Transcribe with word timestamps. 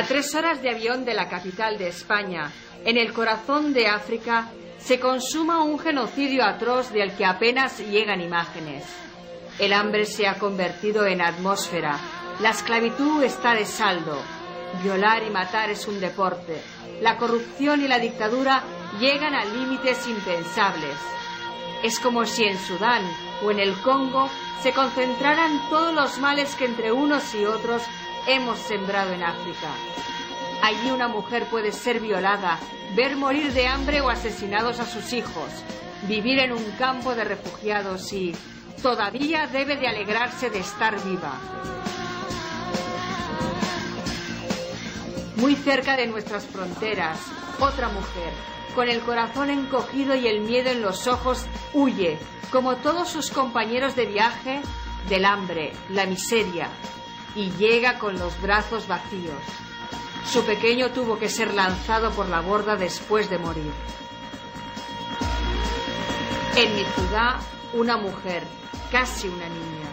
A 0.00 0.06
tres 0.06 0.34
horas 0.34 0.62
de 0.62 0.70
avión 0.70 1.04
de 1.04 1.12
la 1.12 1.28
capital 1.28 1.76
de 1.76 1.88
España, 1.88 2.50
en 2.86 2.96
el 2.96 3.12
corazón 3.12 3.74
de 3.74 3.86
África, 3.86 4.48
se 4.78 4.98
consuma 4.98 5.62
un 5.62 5.78
genocidio 5.78 6.42
atroz 6.42 6.90
del 6.90 7.14
que 7.14 7.26
apenas 7.26 7.80
llegan 7.80 8.22
imágenes. 8.22 8.82
El 9.58 9.74
hambre 9.74 10.06
se 10.06 10.26
ha 10.26 10.38
convertido 10.38 11.04
en 11.04 11.20
atmósfera. 11.20 11.98
La 12.40 12.48
esclavitud 12.48 13.22
está 13.22 13.54
de 13.54 13.66
saldo. 13.66 14.22
Violar 14.82 15.22
y 15.22 15.28
matar 15.28 15.68
es 15.68 15.86
un 15.86 16.00
deporte. 16.00 16.62
La 17.02 17.18
corrupción 17.18 17.82
y 17.82 17.86
la 17.86 17.98
dictadura 17.98 18.62
llegan 18.98 19.34
a 19.34 19.44
límites 19.44 20.08
impensables. 20.08 20.96
Es 21.82 22.00
como 22.00 22.24
si 22.24 22.44
en 22.44 22.58
Sudán 22.58 23.02
o 23.44 23.50
en 23.50 23.60
el 23.60 23.74
Congo 23.82 24.30
se 24.62 24.72
concentraran 24.72 25.60
todos 25.68 25.92
los 25.92 26.18
males 26.20 26.54
que 26.54 26.64
entre 26.64 26.90
unos 26.90 27.34
y 27.34 27.44
otros 27.44 27.82
hemos 28.34 28.58
sembrado 28.60 29.12
en 29.12 29.22
África. 29.22 29.74
Allí 30.62 30.90
una 30.90 31.08
mujer 31.08 31.46
puede 31.46 31.72
ser 31.72 32.00
violada, 32.00 32.58
ver 32.94 33.16
morir 33.16 33.52
de 33.52 33.66
hambre 33.66 34.00
o 34.00 34.08
asesinados 34.08 34.78
a 34.78 34.86
sus 34.86 35.12
hijos, 35.12 35.50
vivir 36.06 36.38
en 36.38 36.52
un 36.52 36.62
campo 36.78 37.14
de 37.14 37.24
refugiados 37.24 38.12
y 38.12 38.34
todavía 38.82 39.46
debe 39.46 39.76
de 39.76 39.88
alegrarse 39.88 40.50
de 40.50 40.60
estar 40.60 41.02
viva. 41.02 41.38
Muy 45.36 45.56
cerca 45.56 45.96
de 45.96 46.06
nuestras 46.06 46.44
fronteras, 46.44 47.18
otra 47.58 47.88
mujer, 47.88 48.32
con 48.74 48.88
el 48.88 49.00
corazón 49.00 49.50
encogido 49.50 50.14
y 50.14 50.28
el 50.28 50.42
miedo 50.42 50.70
en 50.70 50.82
los 50.82 51.06
ojos, 51.06 51.46
huye, 51.72 52.18
como 52.52 52.76
todos 52.76 53.08
sus 53.08 53.30
compañeros 53.30 53.96
de 53.96 54.06
viaje, 54.06 54.60
del 55.08 55.24
hambre, 55.24 55.72
la 55.88 56.04
miseria, 56.04 56.68
y 57.34 57.50
llega 57.52 57.98
con 57.98 58.18
los 58.18 58.40
brazos 58.40 58.86
vacíos. 58.86 59.42
Su 60.26 60.44
pequeño 60.44 60.90
tuvo 60.90 61.18
que 61.18 61.28
ser 61.28 61.54
lanzado 61.54 62.10
por 62.10 62.28
la 62.28 62.40
borda 62.40 62.76
después 62.76 63.30
de 63.30 63.38
morir. 63.38 63.72
En 66.56 66.74
mi 66.74 66.84
ciudad, 66.84 67.36
una 67.72 67.96
mujer, 67.96 68.42
casi 68.90 69.28
una 69.28 69.48
niña, 69.48 69.88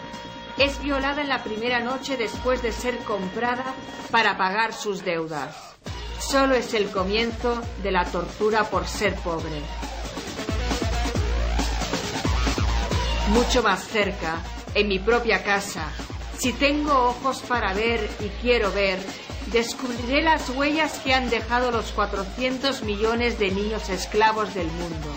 es 0.58 0.80
violada 0.80 1.22
en 1.22 1.28
la 1.28 1.44
primera 1.44 1.80
noche 1.80 2.16
después 2.16 2.62
de 2.62 2.72
ser 2.72 2.98
comprada 2.98 3.74
para 4.10 4.36
pagar 4.36 4.72
sus 4.72 5.04
deudas. 5.04 5.76
Solo 6.18 6.56
es 6.56 6.74
el 6.74 6.90
comienzo 6.90 7.62
de 7.82 7.92
la 7.92 8.04
tortura 8.04 8.64
por 8.64 8.86
ser 8.86 9.14
pobre. 9.16 9.62
Mucho 13.28 13.62
más 13.62 13.84
cerca, 13.86 14.40
en 14.74 14.88
mi 14.88 14.98
propia 14.98 15.44
casa, 15.44 15.88
si 16.38 16.52
tengo 16.52 16.92
ojos 16.92 17.42
para 17.42 17.74
ver 17.74 18.08
y 18.20 18.28
quiero 18.40 18.72
ver, 18.72 18.98
descubriré 19.52 20.22
las 20.22 20.48
huellas 20.50 20.98
que 21.00 21.12
han 21.12 21.30
dejado 21.30 21.70
los 21.70 21.90
400 21.92 22.82
millones 22.82 23.38
de 23.38 23.50
niños 23.50 23.88
esclavos 23.88 24.54
del 24.54 24.68
mundo. 24.68 25.08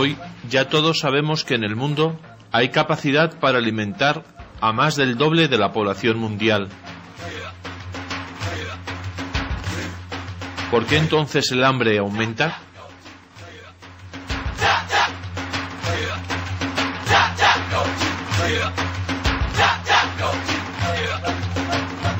Hoy 0.00 0.16
ya 0.48 0.68
todos 0.68 1.00
sabemos 1.00 1.42
que 1.42 1.56
en 1.56 1.64
el 1.64 1.74
mundo 1.74 2.20
hay 2.52 2.68
capacidad 2.68 3.36
para 3.40 3.58
alimentar 3.58 4.22
a 4.60 4.72
más 4.72 4.94
del 4.94 5.16
doble 5.16 5.48
de 5.48 5.58
la 5.58 5.72
población 5.72 6.18
mundial. 6.18 6.68
¿Por 10.70 10.86
qué 10.86 10.98
entonces 10.98 11.50
el 11.50 11.64
hambre 11.64 11.98
aumenta? 11.98 12.60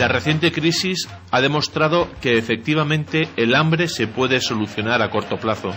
La 0.01 0.09
reciente 0.09 0.51
crisis 0.51 1.09
ha 1.31 1.41
demostrado 1.41 2.09
que 2.21 2.39
efectivamente 2.39 3.29
el 3.37 3.55
hambre 3.55 3.87
se 3.87 4.09
puede 4.09 4.41
solucionar 4.41 5.01
a 5.01 5.11
corto 5.11 5.37
plazo 5.37 5.73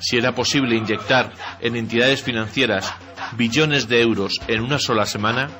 si 0.00 0.16
era 0.16 0.34
posible 0.34 0.76
inyectar 0.76 1.32
en 1.60 1.76
entidades 1.76 2.22
financieras 2.22 2.92
billones 3.36 3.88
de 3.88 4.00
euros 4.00 4.40
en 4.46 4.62
una 4.62 4.78
sola 4.78 5.06
semana, 5.06 5.50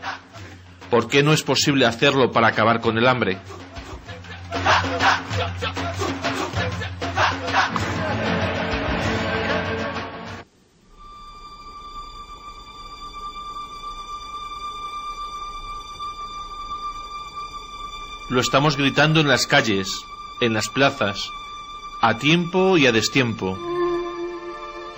¿por 0.90 1.08
qué 1.08 1.22
no 1.22 1.32
es 1.32 1.42
posible 1.42 1.86
hacerlo 1.86 2.32
para 2.32 2.48
acabar 2.48 2.80
con 2.80 2.98
el 2.98 3.08
hambre? 3.08 3.38
Lo 18.30 18.42
estamos 18.42 18.76
gritando 18.76 19.20
en 19.20 19.28
las 19.28 19.46
calles, 19.46 19.88
en 20.42 20.52
las 20.52 20.68
plazas, 20.68 21.30
a 22.02 22.18
tiempo 22.18 22.76
y 22.76 22.86
a 22.86 22.92
destiempo. 22.92 23.58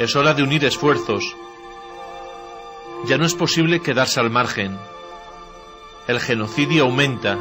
Es 0.00 0.16
hora 0.16 0.32
de 0.32 0.42
unir 0.42 0.64
esfuerzos. 0.64 1.36
Ya 3.04 3.18
no 3.18 3.26
es 3.26 3.34
posible 3.34 3.82
quedarse 3.82 4.18
al 4.18 4.30
margen. 4.30 4.78
El 6.08 6.18
genocidio 6.20 6.84
aumenta. 6.84 7.38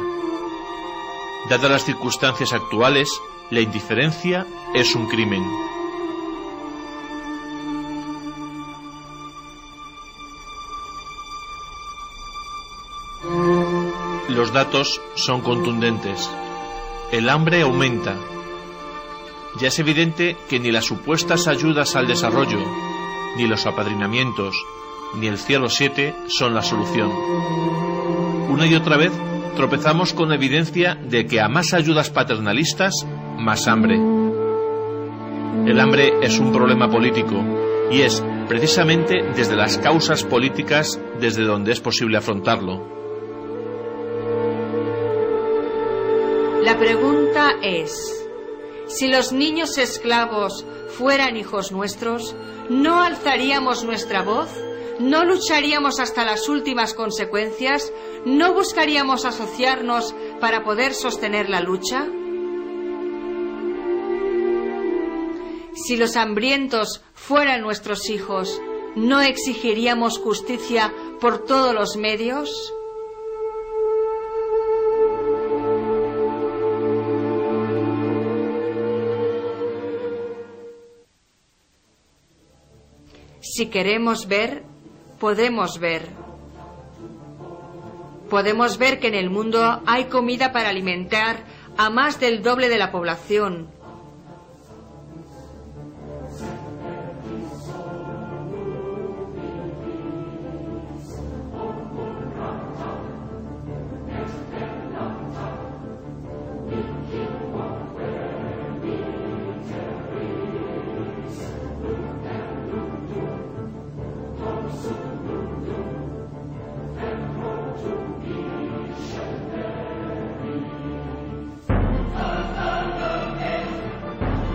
Dadas 1.48 1.70
las 1.70 1.84
circunstancias 1.86 2.52
actuales, 2.52 3.08
la 3.48 3.60
indiferencia 3.60 4.46
es 4.74 4.94
un 4.94 5.08
crimen. 5.08 5.42
Los 14.28 14.52
datos 14.52 15.00
son 15.14 15.40
contundentes. 15.40 16.28
El 17.10 17.30
hambre 17.30 17.62
aumenta 17.62 18.18
ya 19.58 19.68
es 19.68 19.78
evidente 19.78 20.36
que 20.48 20.60
ni 20.60 20.70
las 20.70 20.84
supuestas 20.84 21.48
ayudas 21.48 21.96
al 21.96 22.06
desarrollo, 22.06 22.58
ni 23.36 23.46
los 23.46 23.66
apadrinamientos, 23.66 24.54
ni 25.16 25.26
el 25.26 25.38
cielo 25.38 25.68
7 25.68 26.14
son 26.28 26.54
la 26.54 26.62
solución. 26.62 27.10
Una 28.48 28.66
y 28.66 28.74
otra 28.74 28.96
vez 28.96 29.12
tropezamos 29.56 30.14
con 30.14 30.32
evidencia 30.32 30.94
de 30.94 31.26
que 31.26 31.40
a 31.40 31.48
más 31.48 31.74
ayudas 31.74 32.10
paternalistas, 32.10 32.94
más 33.38 33.66
hambre. 33.66 33.96
El 35.66 35.80
hambre 35.80 36.12
es 36.22 36.38
un 36.38 36.52
problema 36.52 36.90
político 36.90 37.44
y 37.90 38.02
es 38.02 38.22
precisamente 38.48 39.22
desde 39.36 39.56
las 39.56 39.78
causas 39.78 40.24
políticas 40.24 41.00
desde 41.20 41.44
donde 41.44 41.72
es 41.72 41.80
posible 41.80 42.16
afrontarlo. 42.16 43.00
La 46.62 46.78
pregunta 46.78 47.52
es, 47.62 48.19
si 48.90 49.06
los 49.06 49.32
niños 49.32 49.78
esclavos 49.78 50.64
fueran 50.98 51.36
hijos 51.36 51.70
nuestros, 51.70 52.34
¿no 52.68 53.00
alzaríamos 53.00 53.84
nuestra 53.84 54.22
voz? 54.22 54.50
¿No 54.98 55.24
lucharíamos 55.24 56.00
hasta 56.00 56.24
las 56.24 56.48
últimas 56.48 56.92
consecuencias? 56.92 57.92
¿No 58.26 58.52
buscaríamos 58.52 59.24
asociarnos 59.24 60.14
para 60.40 60.64
poder 60.64 60.92
sostener 60.92 61.48
la 61.48 61.60
lucha? 61.60 62.06
Si 65.74 65.96
los 65.96 66.16
hambrientos 66.16 67.00
fueran 67.14 67.62
nuestros 67.62 68.10
hijos, 68.10 68.60
¿no 68.96 69.20
exigiríamos 69.20 70.18
justicia 70.18 70.92
por 71.20 71.44
todos 71.44 71.72
los 71.72 71.96
medios? 71.96 72.74
Si 83.40 83.66
queremos 83.66 84.28
ver, 84.28 84.62
podemos 85.18 85.78
ver. 85.78 86.08
Podemos 88.28 88.78
ver 88.78 89.00
que 89.00 89.08
en 89.08 89.14
el 89.14 89.30
mundo 89.30 89.82
hay 89.86 90.04
comida 90.04 90.52
para 90.52 90.68
alimentar 90.68 91.44
a 91.76 91.90
más 91.90 92.20
del 92.20 92.42
doble 92.42 92.68
de 92.68 92.78
la 92.78 92.92
población 92.92 93.68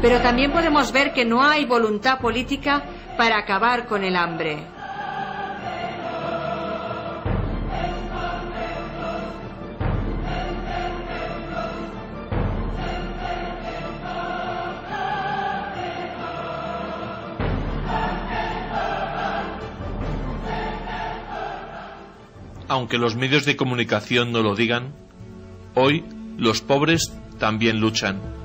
Pero 0.05 0.21
también 0.21 0.51
podemos 0.51 0.91
ver 0.91 1.13
que 1.13 1.25
no 1.25 1.43
hay 1.43 1.65
voluntad 1.65 2.19
política 2.19 2.83
para 3.17 3.39
acabar 3.39 3.87
con 3.87 4.03
el 4.03 4.15
hambre. 4.15 4.59
Aunque 22.67 22.99
los 22.99 23.15
medios 23.15 23.45
de 23.45 23.55
comunicación 23.55 24.31
no 24.31 24.43
lo 24.43 24.53
digan, 24.53 24.93
hoy 25.73 26.05
los 26.37 26.61
pobres 26.61 27.11
también 27.39 27.79
luchan. 27.79 28.44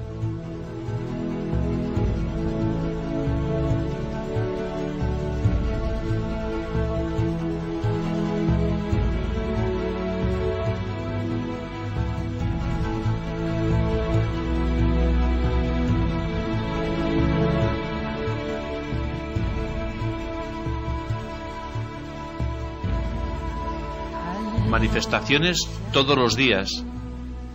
Manifestaciones 24.70 25.69
todos 25.93 26.17
los 26.17 26.37
días, 26.37 26.84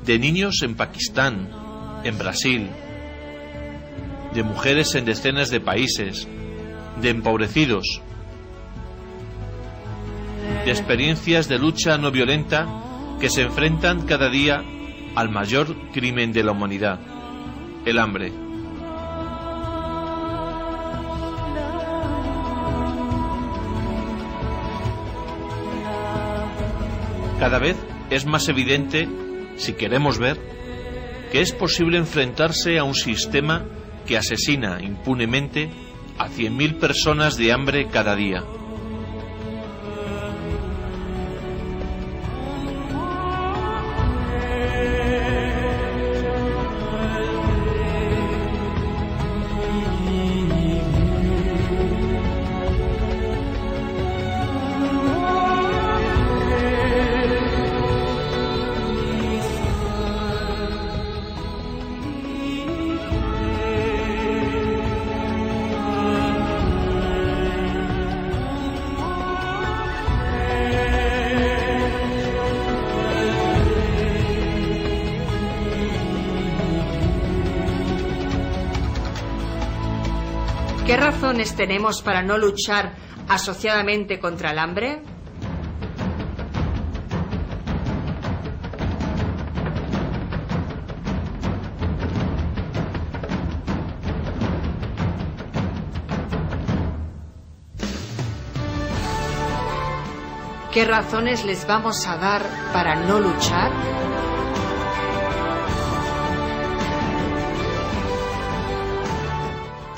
de 0.05 0.19
niños 0.19 0.61
en 0.61 0.75
Pakistán, 0.75 1.49
en 2.03 2.17
Brasil, 2.17 2.69
de 4.33 4.43
mujeres 4.43 4.93
en 4.95 5.05
decenas 5.05 5.49
de 5.49 5.61
países, 5.61 6.27
de 7.01 7.09
empobrecidos, 7.09 8.01
de 10.65 10.71
experiencias 10.71 11.47
de 11.47 11.57
lucha 11.57 11.97
no 11.97 12.11
violenta 12.11 12.67
que 13.19 13.29
se 13.29 13.43
enfrentan 13.43 14.05
cada 14.05 14.29
día 14.29 14.63
al 15.15 15.29
mayor 15.29 15.91
crimen 15.91 16.33
de 16.33 16.43
la 16.43 16.51
humanidad, 16.51 16.99
el 17.85 17.97
hambre. 17.97 18.44
Cada 27.45 27.59
vez 27.59 27.77
es 28.09 28.25
más 28.25 28.49
evidente, 28.49 29.07
si 29.55 29.73
queremos 29.73 30.17
ver, 30.17 30.39
que 31.31 31.41
es 31.41 31.51
posible 31.51 31.99
enfrentarse 31.99 32.79
a 32.79 32.83
un 32.83 32.95
sistema 32.95 33.63
que 34.07 34.17
asesina 34.17 34.81
impunemente 34.81 35.69
a 36.17 36.27
100.000 36.27 36.79
personas 36.79 37.37
de 37.37 37.53
hambre 37.53 37.87
cada 37.87 38.15
día. 38.15 38.43
Razones 81.35 81.55
tenemos 81.57 82.01
para 82.01 82.21
no 82.21 82.37
luchar 82.37 82.93
asociadamente 83.27 84.19
contra 84.21 84.51
el 84.51 84.59
hambre? 84.59 85.01
¿Qué 100.71 100.85
razones 100.85 101.43
les 101.43 101.67
vamos 101.67 102.07
a 102.07 102.15
dar 102.15 102.43
para 102.71 102.95
no 102.95 103.19
luchar? 103.19 103.71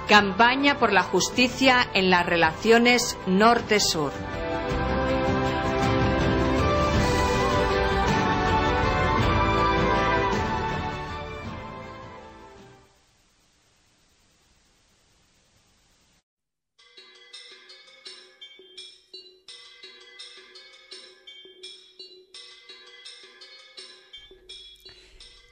Campaña 0.08 0.80
por 0.80 0.94
la 0.94 1.04
justicia 1.04 1.86
en 1.94 2.10
las 2.10 2.26
relaciones 2.26 3.18
norte-sur. 3.28 4.14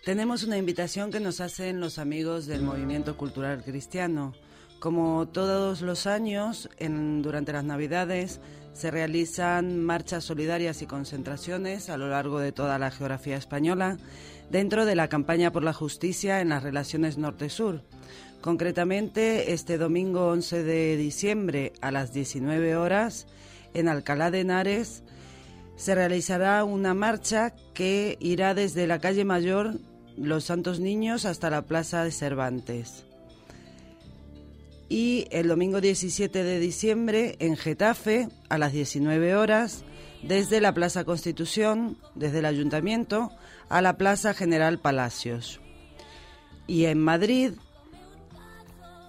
Tenemos 0.06 0.44
una 0.44 0.60
invitación 0.60 1.10
que 1.12 1.20
nos 1.20 1.42
hacen 1.42 1.80
los 1.80 1.98
amigos 1.98 2.46
del 2.46 2.62
Movimiento 2.62 3.18
Cultural 3.18 3.64
Cristiano. 3.64 4.36
Como 4.78 5.28
todos 5.28 5.82
los 5.82 6.06
años, 6.06 6.70
durante 6.80 7.52
las 7.52 7.64
Navidades 7.64 8.40
se 8.74 8.92
realizan 8.92 9.84
marchas 9.84 10.24
solidarias 10.24 10.84
y 10.84 10.86
concentraciones 10.86 11.90
a 11.90 11.98
lo 11.98 12.08
largo 12.08 12.38
de 12.38 12.52
toda 12.52 12.78
la 12.78 12.92
geografía 12.92 13.36
española 13.36 13.98
dentro 14.52 14.86
de 14.86 14.94
la 14.94 15.08
campaña 15.08 15.52
por 15.52 15.64
la 15.64 15.74
justicia 15.74 16.40
en 16.40 16.50
las 16.50 16.62
relaciones 16.62 17.18
norte-sur. 17.18 17.82
Concretamente, 18.42 19.54
este 19.54 19.80
domingo 19.80 20.28
11 20.28 20.62
de 20.62 20.98
diciembre 20.98 21.74
a 21.82 21.90
las 21.90 22.14
19 22.14 22.76
horas, 22.76 23.26
en 23.74 23.90
Alcalá 23.90 24.30
de 24.30 24.42
Henares, 24.42 25.02
se 25.78 25.96
realizará 25.96 26.64
una 26.64 26.94
marcha 26.94 27.56
que 27.74 28.18
irá 28.20 28.54
desde 28.54 28.86
la 28.86 29.00
calle 29.00 29.26
Mayor 29.26 29.80
los 30.18 30.46
Santos 30.46 30.80
Niños 30.80 31.26
hasta 31.26 31.50
la 31.50 31.64
Plaza 31.64 32.04
de 32.04 32.12
Cervantes. 32.12 33.06
Y 34.88 35.28
el 35.32 35.48
domingo 35.48 35.82
17 35.82 36.44
de 36.44 36.60
diciembre 36.60 37.36
en 37.40 37.58
Getafe 37.58 38.30
a 38.50 38.58
las 38.58 38.72
19 38.72 39.36
horas 39.36 39.84
desde 40.22 40.62
la 40.62 40.74
Plaza 40.74 41.04
Constitución, 41.04 41.98
desde 42.14 42.40
el 42.40 42.46
Ayuntamiento, 42.46 43.32
a 43.70 43.82
la 43.82 43.98
Plaza 43.98 44.34
General 44.34 44.80
Palacios. 44.80 45.60
Y 46.68 46.86
en 46.86 47.00
Madrid 47.00 47.54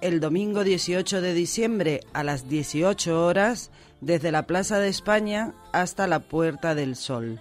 el 0.01 0.21
domingo 0.21 0.63
18 0.63 1.21
de 1.21 1.35
diciembre 1.35 2.01
a 2.13 2.23
las 2.23 2.49
18 2.49 3.25
horas 3.25 3.71
desde 4.01 4.31
la 4.31 4.47
Plaza 4.47 4.79
de 4.79 4.89
España 4.89 5.55
hasta 5.73 6.07
la 6.07 6.21
Puerta 6.21 6.75
del 6.75 6.97
Sol. 6.97 7.41